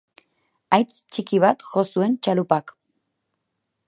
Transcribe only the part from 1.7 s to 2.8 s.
jo zuen txalupak.